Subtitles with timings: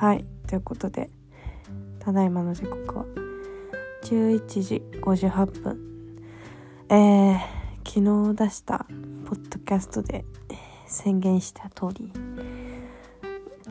[0.00, 0.24] はい。
[0.46, 1.10] ということで
[1.98, 3.04] ただいまの時刻は
[4.04, 5.78] 11時58分。
[6.88, 7.38] えー、
[7.86, 8.86] 昨日出した
[9.26, 10.24] ポッドキャストで
[10.86, 12.10] 宣言した通り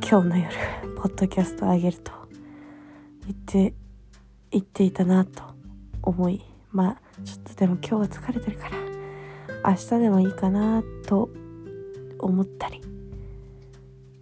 [0.07, 0.49] 今日の夜
[0.97, 2.11] ポッドキャストあげると
[3.23, 3.73] 言って
[4.51, 5.41] 言っていたなと
[6.03, 11.31] 思いまあちょっとでも今日は疲れてるから明日でもいいかなと
[12.19, 12.81] 思ったり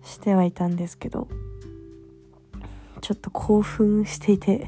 [0.03, 1.27] してはいたんですけど
[3.07, 4.67] ちょっと興奮していて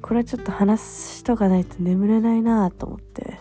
[0.00, 3.40] これはちょっと話しとかないと眠れないなと思って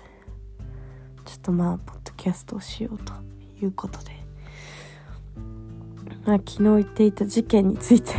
[1.26, 3.14] ちょっとまあポッドキャストをしようと
[3.62, 4.10] いうことで、
[6.26, 8.14] まあ、昨日言っていた事件について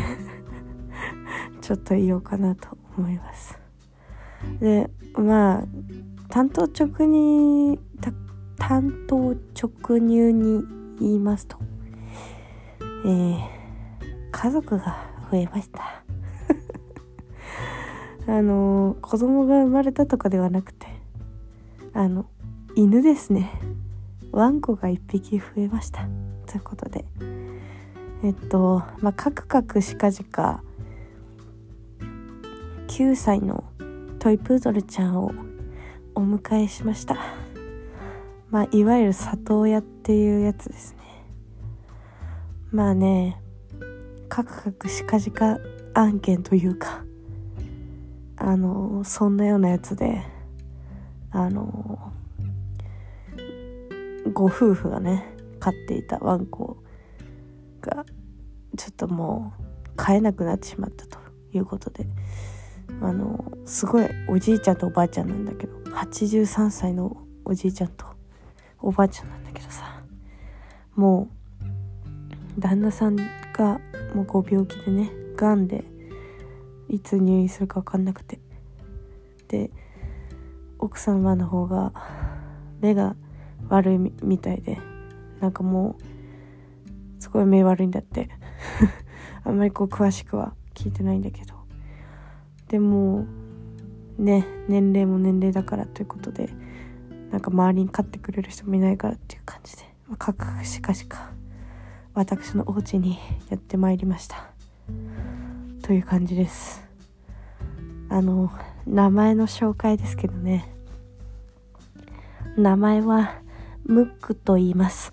[1.60, 3.59] ちょっと言おうかなと思います。
[4.61, 5.64] でまあ
[6.28, 7.80] 担当直に
[8.59, 10.64] 担当直入に
[11.00, 11.56] 言いますと。
[13.06, 13.41] えー、
[14.30, 16.03] 家族が増えました。
[18.33, 20.86] あの子供が生まれたとかではなくて
[21.92, 22.27] あの
[22.75, 23.50] 犬ですね。
[24.33, 26.08] ワンコが1匹増えました。
[26.47, 27.05] ということで。
[28.22, 30.62] えっとまあカクカクしかじか
[32.89, 33.64] 9歳の
[34.19, 35.33] トイプードルちゃんを
[36.14, 37.19] お迎えしました。
[38.50, 40.98] まあいわゆる里親っていうやつですね。
[42.72, 43.41] まあね
[44.34, 45.60] カクカクしかじか
[45.94, 47.04] 案件というか
[48.36, 50.24] あのそんなようなやつで
[51.30, 52.12] あの
[54.32, 55.24] ご夫婦がね
[55.60, 56.82] 飼っていたワンコ
[57.80, 58.05] が
[58.77, 59.52] ちょっとも
[59.86, 61.20] う飼えなくなってしまったと
[61.52, 62.05] いうことで
[63.02, 68.05] あのすごいおじいちゃんとおばあちゃんなんだけど83歳のおじいちゃんと
[68.80, 70.02] おばあちゃんなんだけどさ
[70.96, 71.28] も
[72.58, 73.80] う旦那さんが
[74.15, 75.85] もうご病気でねがんで
[76.89, 78.39] いつ入院するか分かんなくて。
[79.48, 79.70] で
[80.79, 81.92] 奥様の方が
[82.80, 83.14] 目が
[83.69, 84.79] 悪いみたいで
[85.41, 85.97] なんかも
[87.19, 88.29] うすごい目悪いんだって。
[89.45, 91.55] あんまりこう詳しくは聞いてないんだけど。
[92.69, 93.27] でも
[94.19, 96.48] ね年齢も年齢だからということで
[97.30, 101.30] なんか周りに飼ってくれる人もいないからっていう感じで、まあ、かくしかしか。
[102.14, 103.19] 私のお家に
[103.51, 104.47] やってまいりました。
[105.83, 106.85] という感じです。
[108.08, 108.52] あの
[108.86, 110.73] 名前の紹介ですけどね。
[112.57, 113.35] 名前は
[113.85, 115.13] ムックと言います。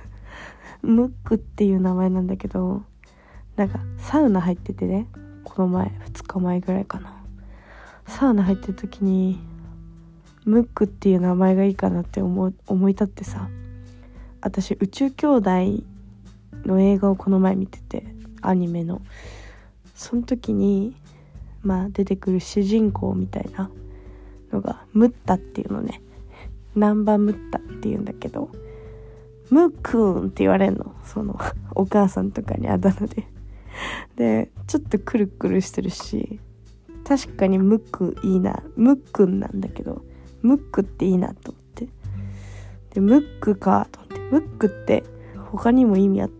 [0.82, 2.82] ムックっていう名前なんだけど
[3.56, 5.06] なんかサウナ入っててね
[5.42, 7.14] この前2日前ぐらいかな。
[8.06, 9.40] サウナ入ってる時に
[10.44, 13.48] ムックっていう名前がいいかなって思思い立ってさ
[14.42, 15.50] 私宇宙兄弟
[16.64, 18.04] の映画をこの前見てて
[18.42, 19.00] アニメの。
[19.94, 20.94] その時に
[21.62, 23.70] まあ出てくる主人公みたいな
[24.50, 26.00] のがムッタっていうのね。
[26.74, 28.48] ナンバムッタっていうんだけど
[29.50, 30.94] ムックーンって言われんの。
[31.04, 31.38] その
[31.74, 33.26] お母さんとかにあだ名で。
[34.16, 36.40] でちょっとくるくるしてるし
[37.04, 38.62] 確かにムックいいな。
[38.76, 40.02] ムックンなんだけど
[40.42, 41.88] ムックっていいなと思って。
[42.94, 44.20] でムックかと思って。
[44.30, 45.04] ムックって
[45.50, 46.39] 他にも意味あった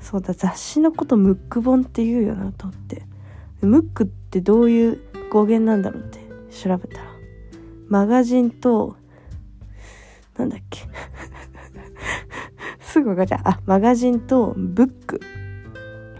[0.00, 3.02] そうだ雑誌のことムック本って言うよなと思って。
[3.60, 5.00] ムックってどういう
[5.30, 6.20] 語源なんだろうって
[6.50, 7.04] 調べたら。
[7.88, 8.96] マガジンと
[10.36, 10.88] なんだっけ。
[12.80, 13.40] すぐ分かっちゃう。
[13.44, 15.20] あマガジンとブック。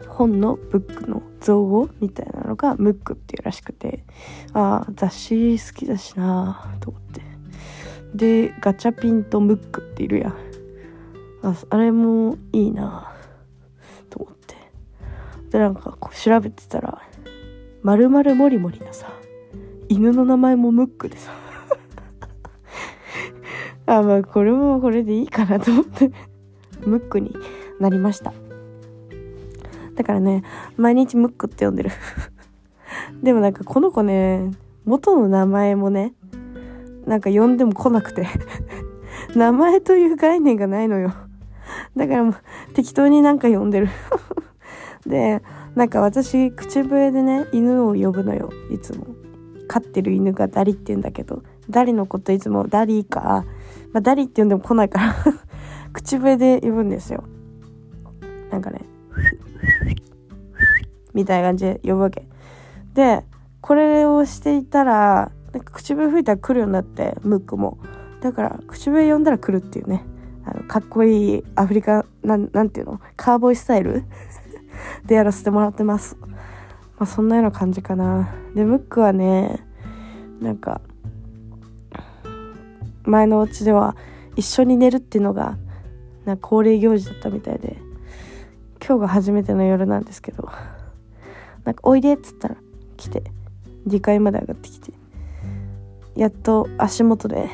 [0.09, 4.05] 本のブックの造語みたいなのがムックっていうらしくて。
[4.53, 7.23] ああ雑誌好きだしなと思って。
[8.15, 10.35] でガチャピンとムックっているやん。
[11.43, 13.15] ああれもいいな
[15.51, 17.01] でなんかこう調べてたら
[17.83, 19.13] 「まるまるもりもり」のさ
[19.89, 21.33] 犬の名前もムックでさ。
[23.87, 26.11] あまあこれもこれでいいかなと思って。
[26.87, 27.35] ムックに
[27.81, 28.33] なりました。
[29.95, 30.45] だからね
[30.77, 31.91] 毎日ムックって呼んでる。
[33.23, 34.51] でもなんかこの子ね
[34.85, 36.15] 元の名前もね
[37.07, 38.27] なんか呼んでも来なくて。
[39.35, 41.13] 名前という概念がないのよ。
[41.97, 42.35] だからもう
[42.75, 43.89] 適当になんか呼んでる。
[45.09, 45.43] で
[45.75, 49.07] なんか私口笛でね犬を呼ぶのよいつも。
[49.69, 53.45] 飼ってる犬がダリって言うんだけどダリのこといつもダリか、
[53.93, 55.15] まあ、ダリって呼んでも来ないから
[55.93, 57.25] 口笛で呼ぶんですよ。
[58.51, 58.81] なんかね
[61.13, 62.27] みたいな感じで呼ぶわけ。
[62.95, 63.25] で
[63.61, 67.79] これをしていたらなんか口笛吹いたら来るようになってムックも。
[68.23, 70.03] だから口笛呼んだら来るっていうね。
[70.45, 73.01] あのかっこいいアフリカなんなんていうの？
[73.17, 74.05] カーボーイスタイル？
[75.07, 76.17] でやらせてもらってます。
[76.21, 76.29] ま
[77.01, 78.35] あそんなような感じかな。
[78.55, 79.65] で、ムックはね、
[80.41, 80.81] なんか、
[83.05, 83.97] 前のお家では
[84.37, 85.57] 一緒に寝るっていうのが、
[86.25, 87.79] な恒例行事だったみたいで、
[88.87, 90.49] 今日が初めての夜なんですけど、
[91.65, 92.57] なんかおいでっつったら
[92.97, 93.25] 来て、
[93.87, 94.93] 2階まで上がってきて、
[96.19, 97.49] やっと足元で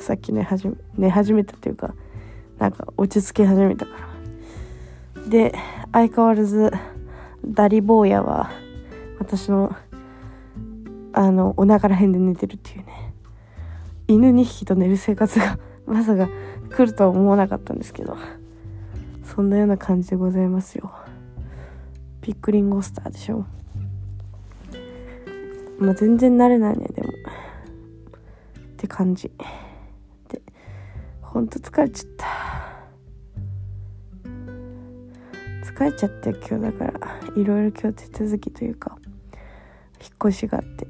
[0.00, 1.94] さっき寝始め寝始めたっていうか
[2.58, 3.92] なんか落ち着き始めたか
[5.16, 5.54] らで
[5.92, 6.72] 相変わらず
[7.44, 8.50] ダリ坊やは
[9.18, 9.74] 私の
[11.12, 13.12] あのお腹ら辺で寝てるっていうね。
[14.06, 16.28] 犬2匹と寝る生活が まさか
[16.70, 18.16] 来るとは思わなかったんですけど
[19.24, 20.92] そんなような感じでございますよ。
[22.20, 23.46] ピックリンゴスターでしょ。
[25.78, 27.08] まあ全然慣れないねでも。
[27.08, 27.12] っ
[28.76, 29.30] て感じ。
[30.28, 30.42] で
[31.22, 32.49] ほんと疲れちゃった。
[35.80, 36.92] 疲れちゃって今日だから。
[37.36, 38.98] いろいろ今日手続きというか
[39.98, 40.86] 引っ越しがあって。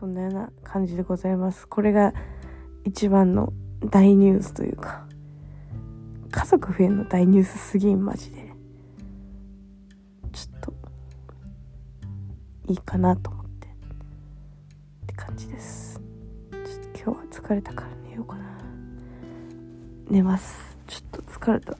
[0.00, 1.68] そんなような感じでございます。
[1.68, 2.14] これが
[2.86, 3.52] 一番の
[3.90, 5.06] 大ニュースというか
[6.30, 8.50] 家族増えんの大ニュースすぎんマジで。
[10.32, 10.72] ちょっと
[12.68, 13.66] いいかなと思って。
[13.66, 13.70] っ
[15.06, 15.85] て感じです。
[17.06, 18.44] 今日は疲れたから寝ようかな。
[20.10, 20.76] 寝ます。
[20.88, 21.76] ちょっと疲れた。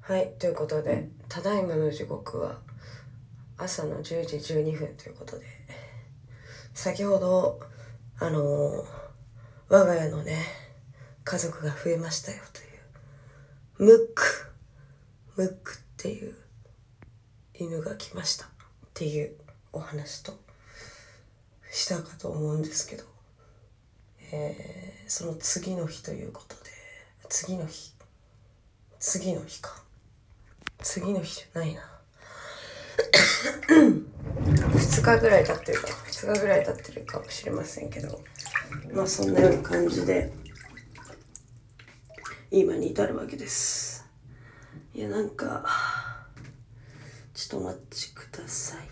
[0.00, 2.58] はいということでただいまの時刻は
[3.56, 5.46] 朝の10時12分ということで
[6.74, 7.60] 先ほど
[8.18, 8.84] あのー
[9.68, 10.38] 我が家のね
[11.22, 12.38] 家族が増えましたよ
[13.78, 14.22] というムック
[15.36, 16.34] ムックっていう
[17.54, 18.48] 犬が来ましたっ
[18.92, 19.36] ていう
[19.72, 20.38] お話と
[21.70, 23.04] したかと思うんですけど、
[24.32, 26.70] えーその次の日ということで
[27.28, 27.92] 次の日
[29.00, 29.82] 次の日か。
[30.82, 31.80] 次の日じゃないな。
[33.70, 38.22] 2日ぐらい経ってるか2日ぐらい経ってるかもしれませんけど
[38.92, 40.32] まあそんなような感じで
[42.50, 44.04] 今に至るわけです。
[44.94, 45.64] いやなんか
[47.32, 48.86] ちょっとお待ちくださいね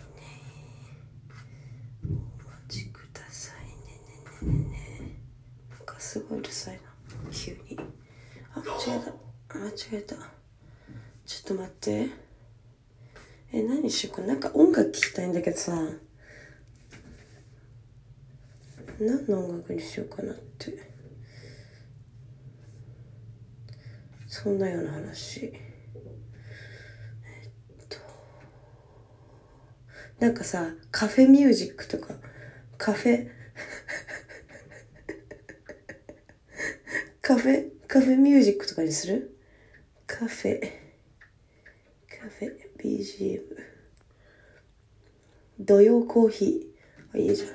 [2.03, 2.07] お
[2.49, 3.73] 待ちくださいね
[4.47, 5.19] ねねねね
[5.69, 6.79] なんかすごいうるさいな。
[7.31, 7.79] 急に。
[8.55, 9.59] あ間違えた。
[9.59, 10.15] 間違えた。
[10.15, 12.07] ちょっと待って。
[13.53, 14.23] え何しようか。
[14.23, 15.71] なんか音楽聴きたいんだけどさ。
[18.99, 20.73] 何の音楽にしようかなって。
[24.25, 25.53] そんなような話。
[30.17, 32.15] なんかさカフェミュージックとか。
[32.79, 33.29] カフェ
[37.29, 39.37] カフェカフェミュージックとかにする？
[40.07, 40.59] カフェ。
[40.59, 40.67] カ
[42.27, 43.41] フェ BGM
[45.59, 47.15] 土曜コーヒー。
[47.15, 47.49] あいいじゃん。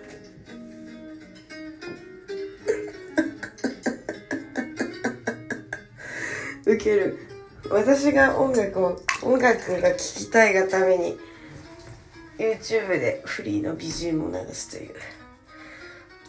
[6.73, 7.19] ウケる。
[7.69, 11.19] 私が音楽を音楽が聴きたいがために
[12.39, 14.95] YouTube でフリーの BGM を流すという。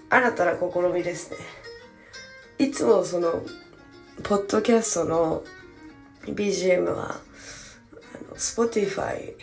[0.10, 1.65] 新たな試みですね。
[2.58, 3.44] いつもその
[4.24, 5.44] ポッドキャストの
[6.26, 7.18] BGM はあ
[8.30, 9.34] の Spotify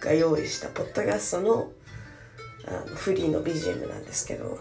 [0.00, 1.70] が用意したポッドキャストの
[2.66, 4.58] あのフリーの BGM なんですけど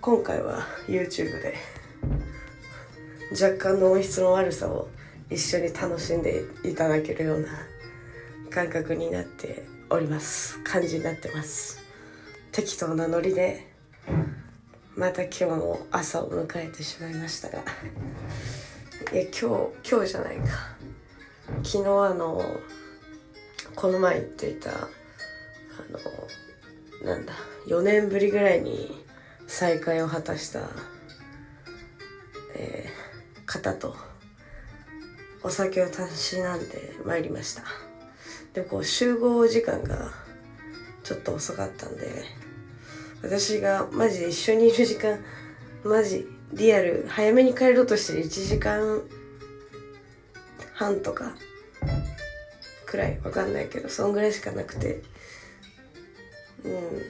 [0.00, 1.56] 今回は YouTube で
[3.32, 4.88] 若干の音質の悪さを
[5.28, 7.48] 一緒に楽しんでいただけるような
[8.50, 10.58] 感覚になっております。
[10.62, 11.82] 感じになってます。
[12.52, 13.66] 適当なノリで
[14.96, 17.58] また今日も朝を迎えてしまいましたが。
[19.12, 20.44] いや今日今日じゃないか。
[21.62, 22.42] 昨日あの
[23.74, 24.76] この前言っていたあ
[27.02, 27.32] のなんだ
[27.66, 29.04] 4年ぶりぐらいに
[29.46, 30.60] 再会を果たした、
[32.56, 33.02] えー
[33.52, 33.94] 方と
[35.42, 37.64] お酒をたしなんで参りました。
[38.54, 40.10] でこう集合時間が
[41.02, 42.24] ちょっと遅かったんで
[43.22, 45.18] 私がマジで一緒にいる時間
[45.84, 49.02] マジリアル早めに帰ろうとしてる1時間
[50.74, 51.34] 半とか
[52.86, 55.02] くらいわかんないけどそんぐらいしかなくて。
[56.64, 57.02] うん。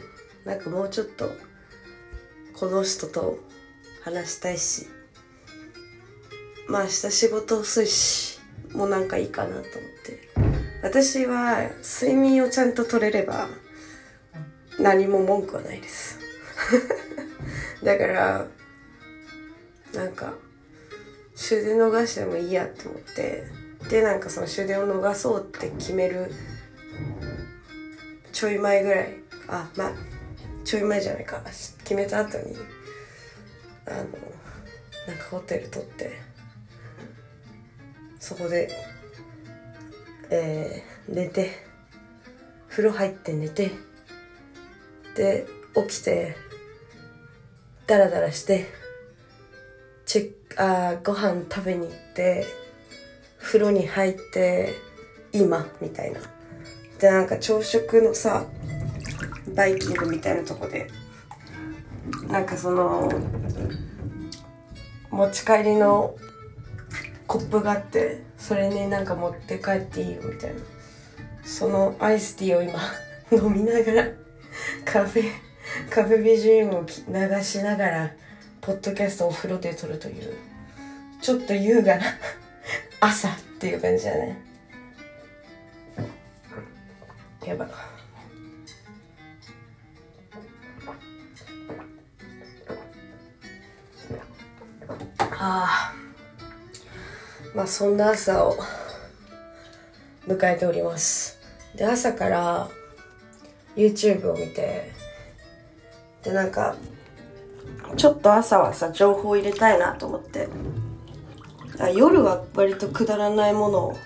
[0.45, 1.31] なんかもうちょっと
[2.55, 3.39] この人と
[4.03, 4.87] 話したいし。
[6.69, 8.41] まあ明日仕事遅いし
[8.73, 9.63] もうなんかいいかなと思っ
[10.05, 10.29] て。
[10.83, 13.49] 私は睡眠をちゃんと取れれば
[14.79, 16.19] 何も文句はないです。
[17.83, 18.47] だから
[19.95, 20.35] なんか
[21.35, 23.45] 終電逃してもいいやって思って
[23.89, 26.31] でなんかその終電を逃そうって決める
[28.33, 29.15] ちょい前ぐらい
[29.49, 29.93] あまあ
[30.65, 32.57] ちょい前じゃないか決めた後に
[33.87, 36.19] あのなんかホテル取って
[38.21, 38.71] そこで
[40.35, 41.51] えー、寝て
[42.71, 43.71] 風呂入って寝て
[45.17, 46.37] で起きて
[47.87, 48.67] ダラダラして
[50.07, 52.47] チェックあご飯食べに行って
[53.39, 54.75] 風呂に入って
[55.33, 56.21] 今みたいな。
[56.99, 58.47] でなんか朝食のさ
[59.57, 60.89] バイキングみたいなとこで
[62.29, 63.11] なんかその
[65.11, 66.15] 持ち帰りの
[67.27, 70.61] コップがあってそれになんか持って帰っていいよみたいな。
[71.45, 72.79] そのアイスティーを今
[73.33, 74.09] 飲みながら
[74.85, 75.31] カフェ
[75.91, 78.11] カフェ BGM を流しながら
[78.61, 80.35] ポッドキャストをお風呂で撮るという
[81.21, 82.03] ちょっと優雅な
[83.01, 84.37] 朝っていう感じだね。
[87.45, 87.93] やばあ。
[97.55, 98.57] まあそんな朝を
[100.27, 101.39] 迎えております。
[101.75, 102.69] で朝から
[103.77, 104.93] YouTube を見て。
[106.23, 106.77] でなんか
[107.97, 110.49] ちょっと朝はさ情報入れたいなと思って。
[111.81, 113.97] あ夜は割とくだらないものを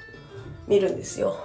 [0.66, 1.36] 見るんですよ。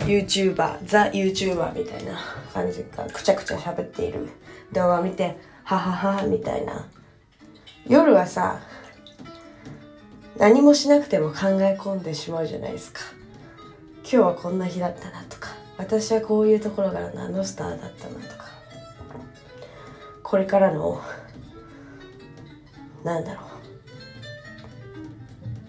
[0.00, 2.18] YouTuber ザ YouTuber みたいな
[2.52, 4.28] 感じがくちゃくちゃ喋っている。
[4.72, 6.86] 動画を見てはははみたいな。
[7.86, 8.60] 夜はさ
[10.36, 13.00] 何もしなくても考え込んでしまうじゃないですか。
[14.02, 15.53] 今日はこんな日だったなとか。
[15.76, 18.44] 私はこういうところがあのスターだったなとか。
[20.22, 21.00] これからの
[23.04, 23.54] なんだろう。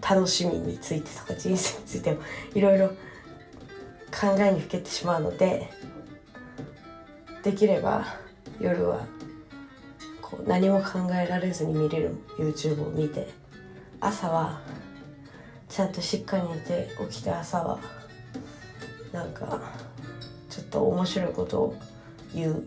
[0.08, 2.22] 楽しみについてとか人生についても
[2.54, 5.68] いろいろ考えにふけてしまうので
[7.42, 8.06] できれば
[8.60, 9.08] 夜は
[10.22, 13.28] こう何も考えられずに見れる YouTube を見て
[14.00, 14.62] 朝は
[15.70, 17.80] ちゃんとしっかり寝て起きて朝は
[19.16, 19.72] なんか
[20.50, 21.76] ちょっと面白いことを
[22.34, 22.64] 言う。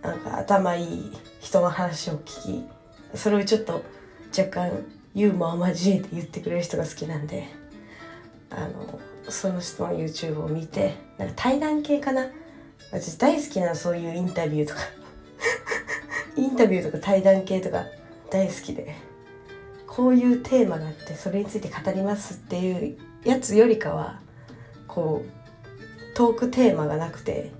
[0.00, 3.82] なんか頭いい人の話を聞きそれをちょっと
[4.36, 7.48] 若干ユーモアを交えて言ってくれる人が好きなんで
[8.48, 12.30] あのその人の YouTube を見てなんか対談系かな？
[12.92, 14.80] 私大好きなそういうインタビューとか。
[16.36, 17.84] インタビューとか対談系とか
[18.30, 18.94] 大好きで。
[19.86, 24.20] こういうテーマがあってそれについて語りますっていうやつよりかは
[24.88, 27.52] こうトークテーマがなくて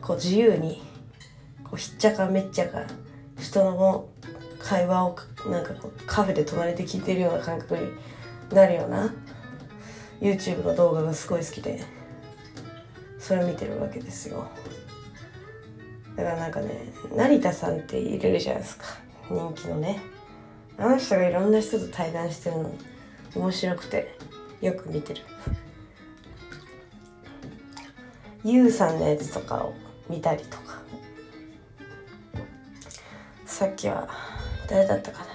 [0.00, 0.82] こう自由に
[1.64, 2.84] こうひっちゃかめっちゃか
[3.38, 4.08] 人の
[4.60, 5.18] 会話を
[5.50, 7.82] なんかこうカフェで隣で聞いてるような感覚に
[8.50, 9.12] なるような
[10.20, 11.84] YouTube の動画がすごい好きで
[13.18, 14.48] それを見てるわけですよ。
[16.16, 18.84] だからなんかね成田さんっているじゃないですか。
[19.30, 20.00] 人気のね。
[20.78, 22.74] あの人がいろんな人と対談してるの
[23.34, 24.16] 面白くて
[24.60, 25.22] よく見てる。
[28.44, 29.74] ゆうさんのやつとかを
[30.08, 30.82] 見たりとか。
[33.46, 34.08] さっきは
[34.68, 35.26] 誰だったかな。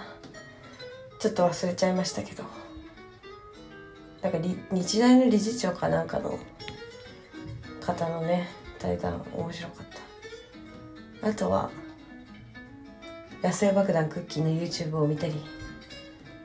[1.19, 2.43] ちょっと忘れちゃいましたけど。
[4.21, 4.39] なんか
[4.71, 6.37] 日大の理事長かなんかの
[7.79, 8.49] 方のね
[8.79, 9.85] 対談面白かっ
[11.21, 11.29] た。
[11.29, 11.69] あとは
[13.43, 15.33] 野生爆弾クッキーの YouTube を見たり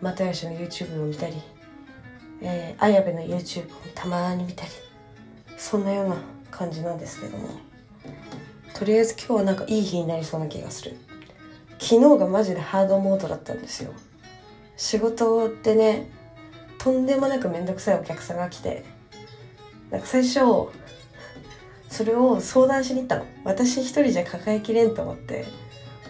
[0.01, 1.35] 又吉の YouTube を見たり、
[2.43, 4.71] えー、綾部の YouTube をたまに見たり
[5.57, 6.17] そんなような
[6.53, 7.49] 感じなんですけども。
[8.75, 10.97] とりあえず今日はなんかいい日になりそうな気がする。
[11.79, 13.93] 昨日がマジでハードモードだったんですよ。
[14.77, 16.09] 仕事ってね
[16.79, 18.85] とんでもなくめんどくさいお客さんが来て
[19.91, 20.41] なんか最初
[21.89, 23.27] それを相談しに行ったの。
[23.45, 25.45] 私一人じゃ抱えきれんと思って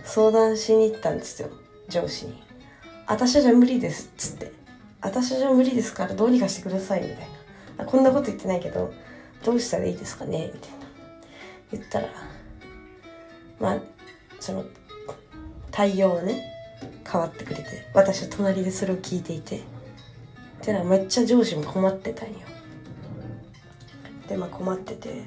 [0.04, 1.48] 相談しに行ったんですよ。
[1.88, 2.42] 上司に
[3.06, 4.52] 「私じゃ無理です」っつって
[5.02, 7.18] 「私じゃ無理ですからどうにかしてください」みたい
[7.76, 7.84] な。
[7.84, 8.92] こんなこと言ってないけど
[9.44, 10.50] どうしたらいいですかね？
[10.52, 10.76] みたいな。
[11.72, 12.08] 言ったら
[13.58, 13.80] まあ
[14.40, 14.64] その
[15.70, 16.42] 対応がね
[17.10, 19.60] 変わってくれて私は隣でそれを聞いていてっ
[20.60, 22.34] てのはめっちゃ上司も困ってたんよ。
[24.28, 25.24] でまあ困ってて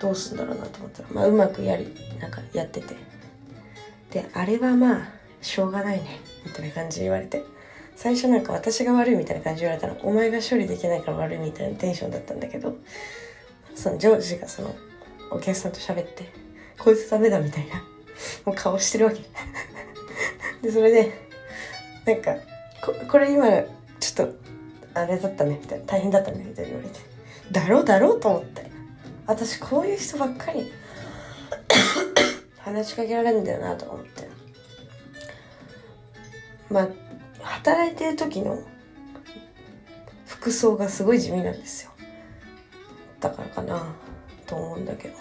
[0.00, 2.96] どうすんだろうなと思ったら、まあ、うまくやりなんかやってて。
[4.10, 5.08] であれはまあ
[5.40, 7.44] しょうがないねみたいな感じで言われて。
[7.96, 12.76] 最初なんか私が悪いみたいな感じ言われたらお前が処理できないから悪いみたいなテンションだったんだけど。
[13.74, 14.74] その上司がその
[15.30, 16.32] お客さんと喋って
[16.78, 17.76] こいつダメだみたいな
[18.44, 19.20] もう顔してるわけ。
[20.62, 21.12] でそれで
[22.06, 22.34] なんか
[22.84, 23.46] ここれ今
[23.98, 24.34] ちょっと
[24.94, 27.00] あれだったねみたいな大変だったねみたいに言われて。
[27.50, 28.70] だろうだろうと思って。
[29.26, 30.72] 私こういう人ばっかり
[32.58, 34.28] 話しかけられるんだよなと思って。
[36.70, 36.88] まあ
[37.42, 38.58] 働いてる時の
[40.26, 41.92] 服装がすごい地味なんですよ。
[43.20, 43.94] だからかな
[44.46, 45.14] と思うんだけど。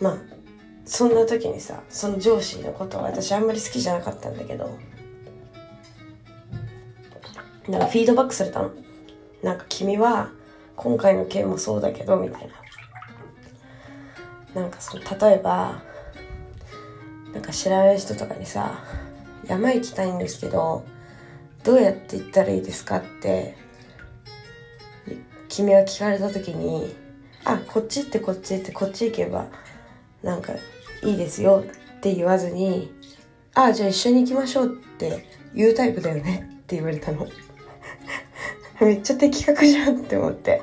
[0.00, 0.16] まあ
[0.84, 4.78] そんな時にさその上司のことは私あんまり好きじゃなかったんだけど
[7.68, 8.70] なんかフィードバックされたの？
[9.42, 10.30] なんか君は
[10.76, 12.48] 今回の件もそうだけどみたい
[14.54, 14.60] な。
[14.62, 15.82] なんかその例えば
[17.32, 18.84] なんか知らない人とかにさ
[19.46, 20.84] 山行きたいんですけど
[21.66, 23.56] どうやって行ったらいいですかって
[25.48, 26.94] 君は聞かれた時に
[27.44, 29.46] あこっち行ってこっち行ってこっち行けば
[30.22, 30.52] なんか
[31.02, 31.64] いいですよ
[31.96, 32.92] って言わずに
[33.54, 34.68] あじゃあ一緒に行きましょうっ
[34.98, 37.26] て言うタイプだよねって言われたの。
[38.80, 40.60] めっちゃ的確じゃんって思って。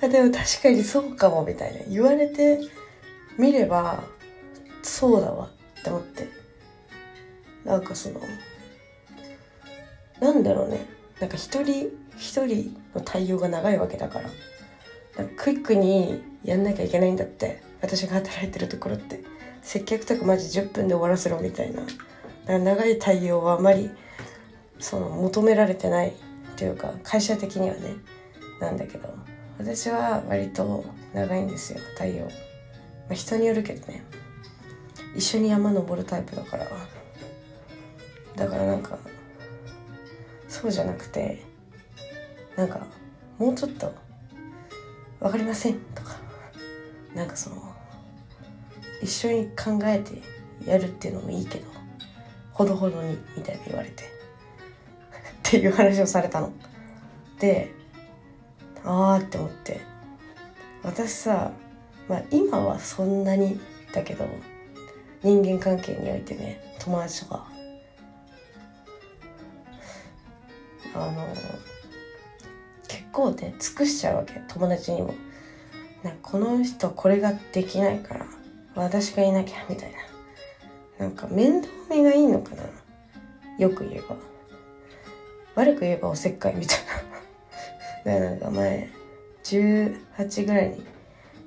[0.00, 1.80] あでも確かにそうかもみたいな。
[1.88, 2.60] 言われて
[3.36, 4.04] みれば
[4.84, 5.50] そうだわ
[5.80, 6.28] って思って。
[7.64, 8.20] なんかその
[10.20, 10.86] なんだろうね。
[11.20, 14.30] なんか一人一人の対応が長いわけだから。
[15.36, 17.62] クイックにやんなきゃいけないんだって。
[17.80, 19.22] 私が働いてるところって。
[19.62, 21.82] 接客とかマジ10分で終わらせろみたいな。
[21.82, 21.94] だか
[22.46, 23.90] ら長い対応はあまり
[24.78, 26.14] その求められてない
[26.56, 27.94] というか会社的にはね。
[28.60, 29.08] なんだけど。
[29.58, 32.30] 私は割と長いんですよ対応、ま
[33.10, 34.04] あ、人によるけどね。
[35.16, 36.66] 一緒に山登るタイプだから。
[38.36, 38.98] だからなんか
[40.48, 41.44] そうじゃなくて
[42.56, 42.86] なんか
[43.38, 43.94] もうちょっと
[45.20, 46.16] 「分かりません」とか
[47.14, 47.56] なんかその
[49.02, 50.22] 一緒に考えて
[50.68, 51.66] やるっていうのもいいけど
[52.52, 54.06] ほどほどにみたいな言われてっ
[55.42, 56.52] ていう話をされたの。
[57.38, 57.72] で
[58.84, 59.80] ああって思って
[60.82, 61.52] 私さ
[62.08, 63.60] まあ今はそんなに
[63.92, 64.26] だけど
[65.22, 67.48] 人間関係においてね友達とか
[70.94, 71.28] あの
[72.88, 74.40] 結構ね尽くしちゃうわけ。
[74.48, 75.14] 友達にも。
[76.02, 78.26] なんかこの人これができないから
[78.76, 79.98] 私がいなきゃみたいな。
[81.06, 82.62] なんか面倒見がいいのかな。
[83.58, 84.16] よく言えば。
[85.56, 86.78] 悪く言えばおせっかいみたい
[88.04, 88.20] な。
[88.20, 88.88] なんか前
[89.44, 90.84] 18ぐらいに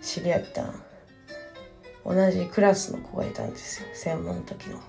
[0.01, 0.73] 知り合った
[2.05, 3.87] 同じクラスの子がいたんですよ。
[3.93, 4.79] 専門の時の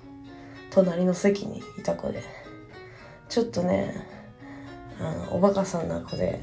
[0.71, 2.23] 隣の席にいた子で。
[3.29, 3.95] ちょっとね
[5.01, 6.41] あのおバカさんな子で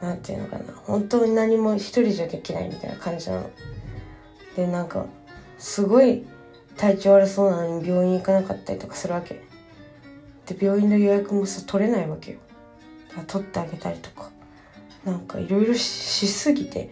[0.00, 3.50] 何て言うのかな本当に何も一人じゃできないみたいな感じなの。
[4.56, 5.06] でなんか
[5.58, 6.26] すごい
[6.76, 9.42] 体調悪そうなのに病院行かなかったりとかするわけ。
[10.46, 12.38] で病院の予約もさ取れないわけよ。
[13.26, 14.30] 取ってあげたりとか。
[15.04, 16.90] なんかいろいろしすぎて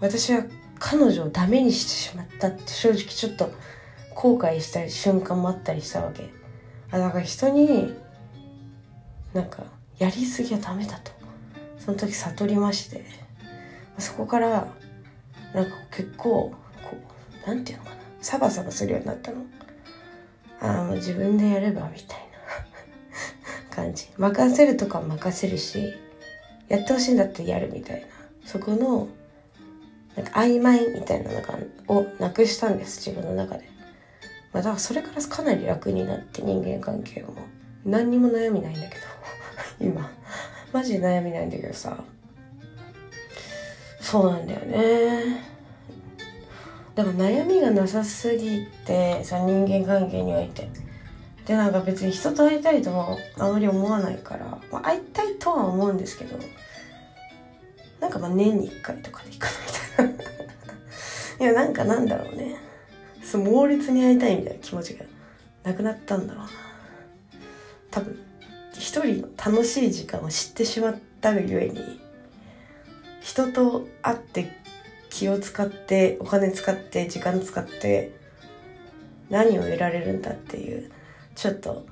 [0.00, 0.44] 私は
[0.80, 3.52] 彼女をダメにしてしまったって正直ちょっと
[4.14, 6.30] 後悔した瞬間もあったりしたわけ。
[6.90, 7.94] あだから人に
[9.34, 9.64] なんか
[9.98, 11.10] やりすぎはダメだと。
[11.78, 13.04] その時悟りまして。
[13.98, 14.68] そこから
[15.54, 16.52] なんか結構
[16.84, 16.96] こ
[17.44, 17.96] うなんていうのかな。
[18.20, 19.44] サバサバするようになったの。
[20.60, 22.18] ああもう自分でやればみたい
[23.70, 23.70] な。
[23.74, 24.08] 感じ。
[24.16, 25.94] 任せるとか任せるし
[26.68, 28.06] やってほしいんだってやるみたいな。
[28.44, 29.08] そこの
[30.16, 31.58] なんか曖昧みたいなのが
[31.88, 33.08] をなくしたんです。
[33.08, 33.68] 自分の中で、
[34.52, 37.34] まあ、だからそれからかなり楽になって人間関係も
[37.84, 39.02] 何にも悩みないんだけど。
[39.80, 40.10] 今。
[40.72, 41.96] マジで悩みないんだけどさ。
[44.00, 45.44] そうなんだよね。
[46.94, 50.68] だから悩みがなさすぎてさ人間関係において。
[51.46, 56.38] でなんか別に人と会いたいともあまり思わないから、まあ、会いたいとは思うんですけど
[58.00, 59.48] なんかまあ年に1回とかでいいか
[59.98, 60.34] なみたいな。
[61.40, 62.56] いやなんかなんだろうね。
[63.22, 65.04] そう猛烈に会いたいみたいな気持ちが
[65.64, 66.50] なくなったんだろうな。
[67.90, 68.27] 多分。
[68.78, 72.00] 一人の楽しい時間を知ってしまったがゆえに
[73.20, 74.52] 人と会って
[75.10, 78.16] 気を使ってお金使って時間使って
[79.30, 80.90] 何を得られるんだっていう
[81.34, 81.86] ちょっと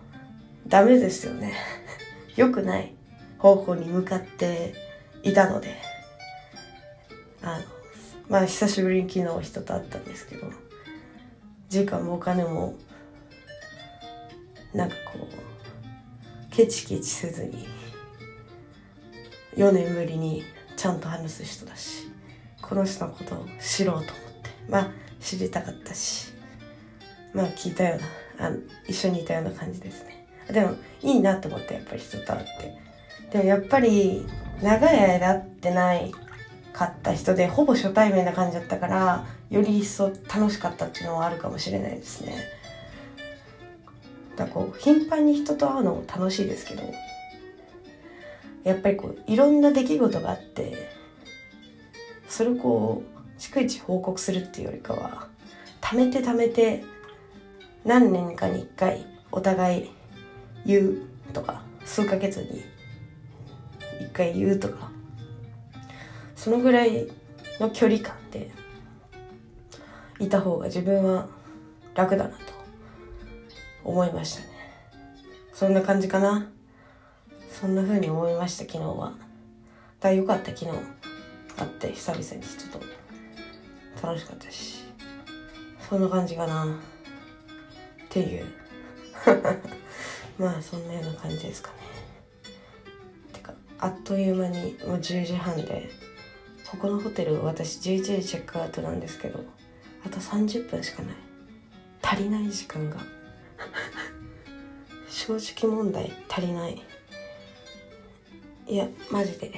[0.66, 1.54] ダメですよね。
[2.34, 2.92] 良くない
[3.38, 4.74] 方向に向かって
[5.22, 5.76] いたので。
[7.42, 7.64] あの
[8.28, 10.50] まあ久しぶりに昨日人と会ったんですけど
[11.68, 12.74] 時間もお金も
[14.74, 15.45] なんかこう
[16.56, 17.68] ケチケチせずに
[19.56, 20.42] 4年ぶりに
[20.74, 22.10] ちゃんと話す人だし
[22.62, 24.90] この人のことを知ろうと思ってまあ
[25.20, 26.32] 知りたかったし
[27.34, 27.98] まあ聞いたよ
[28.38, 28.52] うなあ
[28.88, 30.26] 一緒にいたような感じですね。
[30.50, 32.78] でもいいなと思ってやっぱり人と会って。
[33.32, 34.26] でもやっぱり
[34.62, 36.10] 長い間会ってない
[36.72, 42.56] かった人でほぼ初対面な感じだったからより一層楽しかったっていうのはあるかもしれないですね。
[44.36, 46.82] だこう頻繁に人と会うのも楽しいですけど
[48.64, 50.88] やっぱりこういろんな出来事があって
[52.28, 55.28] それをこう逐一報告するっていうよりかは
[55.80, 56.84] 貯めて貯めて
[57.84, 59.90] 何年かに1回お互い
[60.64, 60.98] 言う
[61.32, 62.64] とか数ヶ月に
[64.00, 64.90] 1回言うとか
[66.34, 67.06] そのぐらい
[67.60, 68.50] の距離感で
[70.18, 71.28] いた方が自分は
[71.94, 72.55] 楽だなと。
[73.86, 74.48] 思いましたね。
[75.52, 76.50] そんな感じかな。
[77.48, 79.14] そんな風に思いました昨日は。
[80.00, 80.72] だよかった昨日。
[81.56, 82.42] 会って久々に。
[82.42, 82.84] 人と
[84.02, 84.84] 楽しかったし。
[85.88, 86.64] そんな感じかな。
[86.64, 86.68] っ
[88.10, 88.46] ていう。
[90.36, 91.76] まあそんなような感じですかね。
[93.32, 95.88] てかあっという間にもう10時半で。
[96.68, 99.38] ここのホテル私11時チェックアウトなんですけど
[100.04, 101.16] あと30分しかない。
[102.02, 103.15] 足りない時間が。
[105.08, 106.82] 正直問題足りない。
[108.68, 109.52] いやマジで。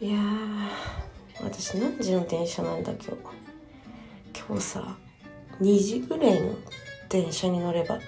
[0.00, 0.18] いや
[1.42, 4.96] 私何時の電車なんだ今日今日さ
[5.60, 6.54] 2時ぐらいの
[7.08, 7.98] 電車に乗れば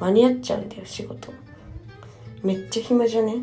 [0.00, 1.32] 間に合っちゃうんだよ仕事。
[2.42, 3.34] めっちゃ暇じゃね？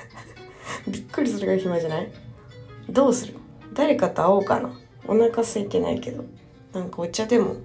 [0.88, 2.10] びっくりするが暇じゃない？
[2.90, 3.34] どうする？
[3.72, 4.70] 誰かと会おうかな。
[5.06, 6.24] お腹空いてないけど。
[6.72, 7.56] なんかお茶でも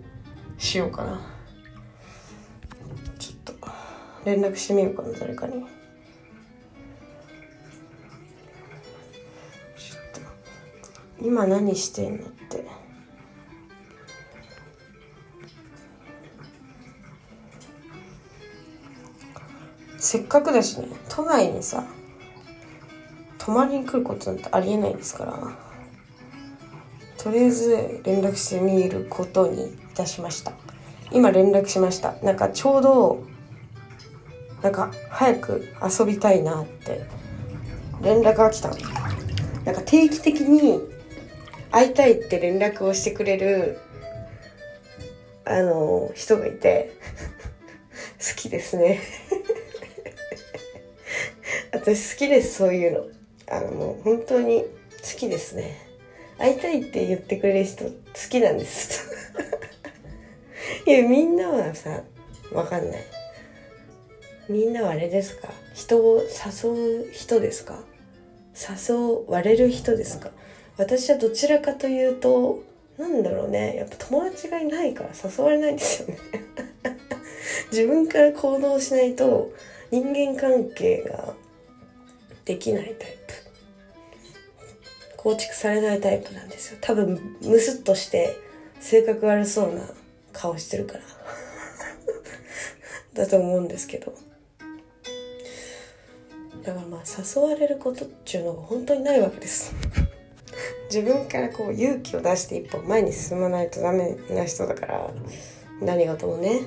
[0.60, 1.20] しようかな。
[3.18, 3.68] ちょっと
[4.26, 5.54] 連絡してみようかな誰かに。
[5.54, 5.66] ちょっ
[11.20, 12.66] と今何してんのって。
[19.98, 21.84] せっかくだしね都内にさ
[23.38, 25.38] 泊まりに来ることなんてありえないですから
[27.18, 29.89] とりあえず連絡してみることに。
[30.00, 30.54] いたしました。
[31.12, 32.14] 今連絡しました。
[32.24, 33.24] なんかちょうど
[34.64, 35.68] なんか早く
[36.00, 37.02] 遊びたいなって
[38.02, 38.70] 連絡が来た
[39.66, 40.80] なんか定期的に
[41.70, 43.78] 会いたいって連絡をしてくれる
[45.46, 46.94] あの人がいて
[48.20, 49.02] 好きですね。
[51.74, 53.06] 私好きですそういうの。
[53.52, 54.68] あのもう本当に好
[55.18, 55.78] きですね。
[56.38, 57.92] 会いたいって言ってくれる人好
[58.30, 59.10] きなんです。
[60.86, 62.02] いやみんなはさ
[62.52, 63.02] わかんない。
[64.48, 65.50] みんなはあれですか？
[65.76, 67.84] 人を誘う人ですか？
[68.56, 68.96] 誘
[69.28, 70.32] われる人ですか？
[70.78, 72.64] 私はどちらかというと
[72.98, 73.76] なんだろうね。
[73.76, 76.18] やっぱ友達がいないから誘われないんですよね。
[77.72, 79.52] 自分から行動しないと
[79.92, 81.36] 人間関係が
[82.46, 83.34] できないタイプ。
[85.18, 86.78] 構築されないタイプなんですよ。
[86.82, 88.36] 多分ムスッとして
[88.80, 89.82] 性格悪そうな
[90.34, 91.02] 顔してるから。
[93.26, 94.14] だと思うんですけど。
[96.64, 99.74] だからまあ誘われることっていうのが本当にないわけです。
[100.92, 105.10] 自分からこう勇気を出して一歩前に進まないとダメな人だから
[105.82, 106.62] 何事もね。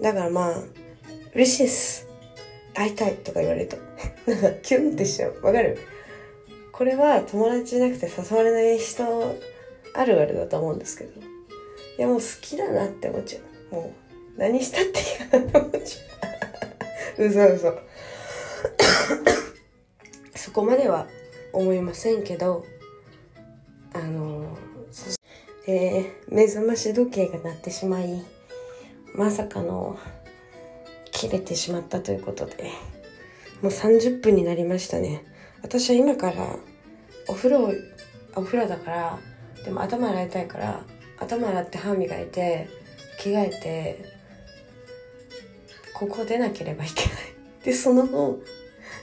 [0.00, 0.62] だからまあ
[1.34, 2.08] 嬉しいです。
[2.74, 3.76] 会いたいとか言われると。
[4.30, 5.40] なんかキュンってしちゃう。
[5.42, 5.78] わかる？
[6.72, 9.04] これは友達じゃなくて誘われない人
[9.94, 11.31] あるあるだと思うんですけど。
[11.98, 13.74] いやもう好きだなって思っちゃう。
[13.74, 13.94] も
[14.36, 17.26] う何したっていいかなって思っちゃう。
[17.28, 17.78] 嘘嘘。
[20.34, 21.06] そこまでは
[21.52, 22.64] 思いませんけど
[23.92, 24.56] あの
[25.66, 28.22] えー、目覚まし時計が鳴ってしまい
[29.14, 29.98] まさかの
[31.12, 32.70] 切れてしまったということで
[33.60, 35.24] もう30分になりましたね。
[35.62, 36.56] 私は今から
[37.28, 37.72] お風呂
[38.34, 39.18] お風呂だから
[39.64, 40.80] でも頭洗いたいから
[41.22, 42.68] 頭洗って歯磨いて
[43.18, 44.04] 着替えて
[45.94, 47.14] ここ出なければいけない。
[47.64, 48.40] でその後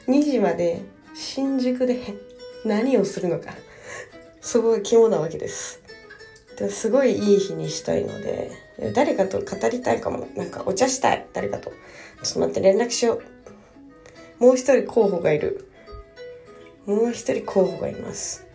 [0.07, 0.81] 2時まで
[1.15, 1.99] 新宿で
[2.65, 3.53] 何をするのか。
[4.41, 5.81] そこが肝なわけです。
[6.57, 8.51] ですごいいい日にしたいので
[8.93, 10.27] 誰かと語りたいかも。
[10.35, 11.25] なんかお茶したい。
[11.33, 11.71] 誰かと。
[12.23, 13.21] ちょっと待って連絡しよ
[14.39, 14.43] う。
[14.43, 15.69] もう一人候補がいる。
[16.85, 18.45] もう一人候補がいます。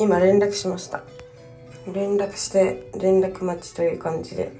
[0.00, 1.02] 今連絡しました。
[1.86, 4.50] 連絡して連絡待ちという感じで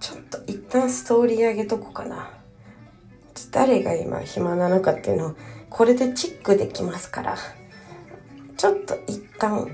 [0.00, 2.30] ちょっと一旦ストーリー上げとこうかな。
[3.52, 5.36] 誰が今暇なのかっていうのを
[5.70, 7.36] これでチェックできますから。
[8.56, 9.68] ちょっと一旦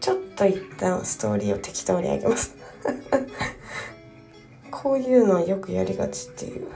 [0.00, 2.56] ちょっと一旦ストーリーを適当に上げます。
[4.72, 6.68] こういうのはよくやりがちっていう。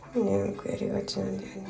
[0.00, 1.62] こういうのよくやりがちなんだよね。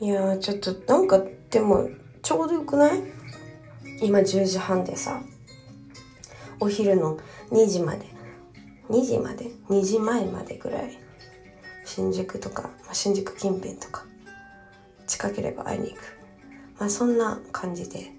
[0.00, 1.90] いやちょっとなんかでも
[2.22, 3.02] ちょうどよくない？
[4.00, 5.20] 今10時半でさ
[6.58, 7.18] お昼の
[7.50, 8.06] 2時まで。
[8.88, 10.98] 2時まで？2時前までぐらい。
[11.84, 14.04] 新宿とか、まあ、新宿近辺とか。
[15.06, 16.18] 近ければ会いに行く。
[16.78, 18.10] まあそんな感じで。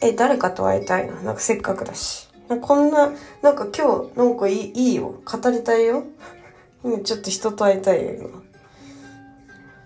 [0.00, 1.20] え誰かと会いたいな？
[1.22, 2.28] なんかせっかくだし。
[2.60, 5.20] こんななんか今日なんかいいいいよ。
[5.24, 6.04] 語りたいよ。
[6.84, 8.41] 今ちょっと人と会いたいよ今。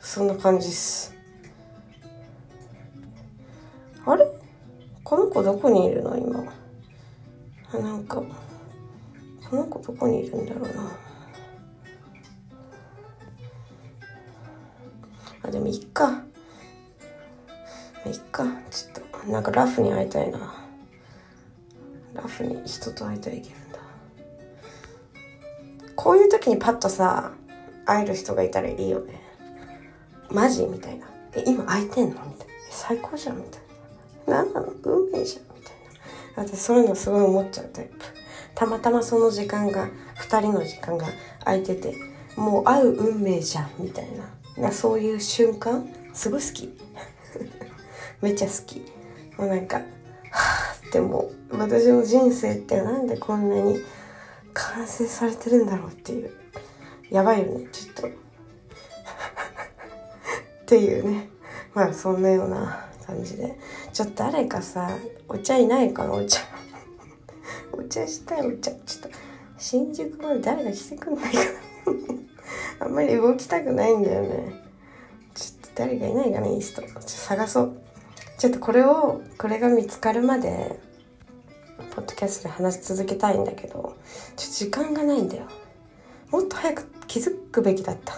[0.07, 1.13] そんな感じっす。
[4.07, 4.25] あれ？
[5.03, 6.17] この子どこにいるの？
[6.17, 6.45] 今。
[7.75, 8.23] あなんか
[9.51, 10.99] この子どこにいるんだろうな。
[15.43, 16.23] あでもいっか。
[18.07, 18.45] いっか。
[18.71, 20.55] ちょっとなんかラフに会いたいな。
[22.15, 23.55] ラフに人と会いたいけど
[25.97, 27.33] こういう時にパッとさ
[27.85, 29.26] 会える人がいたらいいよね。
[30.31, 30.65] マジ？
[30.67, 31.07] みたいな。
[31.35, 32.23] え今空いてんの？
[32.25, 32.53] みたいな。
[32.71, 33.61] 最高じゃんみたい
[34.27, 34.45] な。
[34.45, 34.73] 何なの？
[34.83, 35.73] 運命じゃんみたい
[36.37, 36.49] な。
[36.49, 37.93] 私そういうのすごい思っちゃうタイプ。
[38.55, 41.07] たまたまその時間が2人の時間が
[41.45, 41.95] 空いてて
[42.37, 44.09] もう会う運命じゃんみたい
[44.57, 44.69] な。
[44.69, 46.73] なそういう瞬間すごい好き。
[48.23, 48.81] めっちゃ好き。
[49.37, 49.83] もうなんかは
[50.33, 53.83] あってもう私の人生ってなんでこんなに
[54.55, 56.31] 完成されてるんだろうっていう。
[57.11, 58.26] やばいよねちょっと。
[60.67, 61.29] っていうね。
[61.75, 63.57] まあそんなような感じで。
[63.93, 64.91] ちょっと誰かさ
[65.29, 66.41] お茶いないかなお茶。
[67.71, 68.73] お茶したいお茶。
[68.73, 69.17] ちょっと
[69.59, 71.47] 新宿まで誰か来てくんないかな。
[72.87, 74.61] あんまり動きたくないんだよね。
[75.35, 76.83] ちょっと誰かいないかなインスト。
[76.83, 77.77] ちょっと探そう。
[78.37, 80.81] ちょっとこれをこれが見つかるまで
[81.95, 83.97] ポッドキャストで話し続けたいんだけど
[84.37, 85.47] ちょっと時間がないんだよ。
[86.31, 88.15] もっと早く気づくべきだった。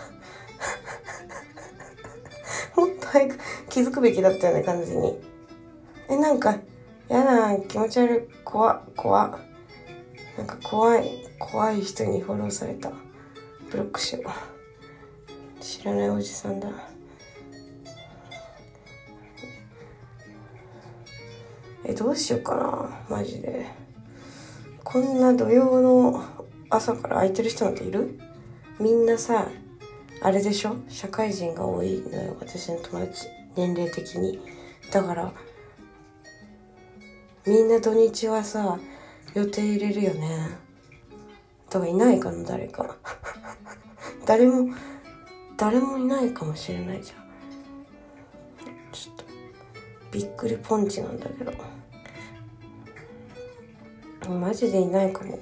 [2.78, 3.38] もっと早く
[3.68, 5.18] 気づくべきだったよね感じに。
[6.08, 6.58] えなんか
[7.08, 9.40] やだ気持ち悪い怖怖。
[10.36, 12.92] なんか怖い怖い人にフォローされた。
[13.70, 15.60] ブロックしよう。
[15.60, 16.68] 知らないおじさんだ。
[21.84, 23.16] えどうしようかな。
[23.16, 23.66] マジで。
[24.84, 26.24] こんな土曜の
[26.70, 28.20] 朝から空いてる人なんている？
[28.78, 29.48] みんなさ
[30.20, 30.76] あれでしょ？
[30.88, 33.26] 社会人が多いのよ私の友達
[33.56, 34.40] 年齢的に。
[34.92, 35.32] だから
[37.46, 38.78] みんな土日はさ
[39.34, 40.50] 予定入れるよね。
[41.70, 42.96] だからいないかな誰か。
[44.26, 44.74] 誰も
[45.56, 47.28] 誰もいないかもしれないじゃん。
[48.92, 49.24] ちょっと
[50.12, 51.52] びっくりポンチなんだけど。
[54.28, 55.38] マジでいないかも。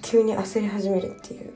[0.00, 1.52] 急に焦り始めるっていう。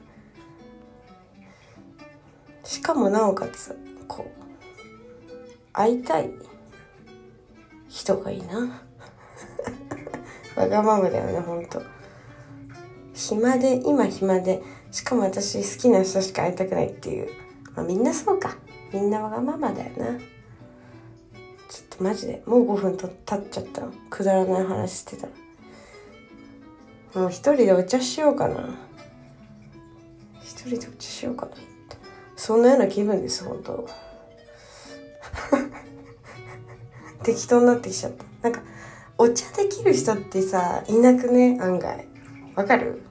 [2.68, 3.74] しかもなおかつ
[4.06, 6.30] こう会いたい
[7.88, 8.82] 人がいいな。
[10.54, 11.80] わがままだよねほんと。
[13.14, 17.30] 暇で今暇でしかも私好きな人しか会いたくないっていう。
[17.74, 18.58] まあみんなそうか。
[18.92, 20.06] みんなわがままだよな。
[20.06, 25.26] ちょっとマジでもう5分と経っちゃったくだらない話してた
[27.18, 28.68] もう一人でお茶しようかな。
[30.42, 31.67] 一人でお茶しようかな。
[32.38, 33.88] そんなような気分です本当。
[37.24, 38.24] 適当になってきちゃった。
[38.42, 38.62] なんか
[39.18, 41.58] お茶できる人ってさいなくね？
[41.60, 42.06] 案外。
[42.54, 43.02] わかる？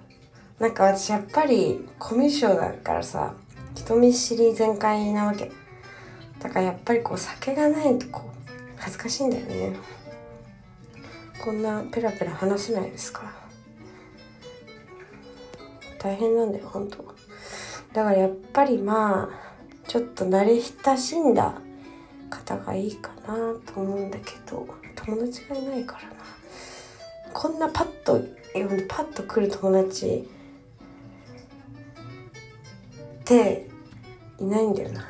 [0.60, 3.34] なんか私やっぱりコミュ障だからさ
[3.76, 5.52] 人見知り全開なわけ。
[6.40, 8.30] だからやっぱりこう酒がないとこう
[8.78, 9.76] 恥ずかしいんだよね。
[11.44, 13.24] こんなペラペラ話せないですか
[16.00, 17.17] 大変なんだよ本当。
[17.98, 19.30] だからやっぱりまあ
[19.88, 21.56] ちょっと慣れ親しんだ
[22.30, 26.16] 方がいいかなと思うんだけど友達がいないからな。
[27.34, 28.24] こんなパッと
[28.88, 30.30] パッと来る友達
[33.20, 33.68] って
[34.38, 35.04] いないんだよな。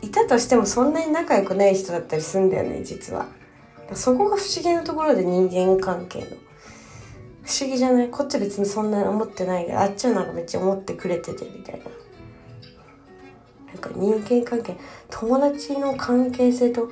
[0.00, 3.26] いたとしてもそんなに仲良くない人だったりするんだよね実は。
[3.92, 6.28] そこが不思議なところで人間関係の。
[7.50, 8.10] 不思議じゃない？
[8.10, 11.86] こっち別にそんな思ってないけどあっちはなんかめっちゃ思ってくれててみたいな。
[13.66, 14.76] なんか人間関係
[15.10, 16.88] 友達の関係性と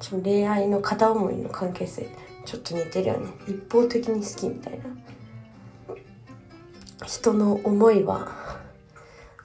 [0.00, 2.08] その恋愛の片思いの関係性
[2.46, 3.32] ちょっと似てるよね。
[3.48, 4.84] 一方的に好きみたいな。
[7.04, 8.28] 人の思いは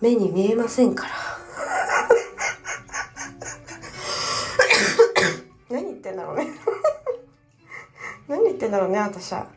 [0.01, 1.36] 目に見えませんから。
[8.57, 9.47] ってんだろうね私は、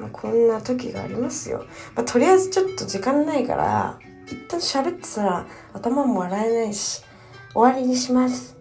[0.00, 7.04] まあ、こんな時がありますよ、まあ、とりあえずちょっと時間ないから一旦喋ってたら頭も笑えないし
[7.54, 8.51] 終わりにします。